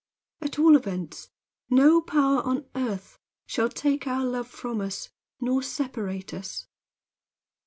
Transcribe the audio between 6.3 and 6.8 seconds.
us."